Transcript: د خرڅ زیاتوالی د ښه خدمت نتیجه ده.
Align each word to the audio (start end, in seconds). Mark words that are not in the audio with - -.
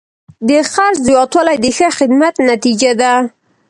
د 0.47 0.49
خرڅ 0.71 0.97
زیاتوالی 1.07 1.55
د 1.59 1.65
ښه 1.77 1.87
خدمت 1.97 2.35
نتیجه 2.49 2.91
ده. 3.01 3.13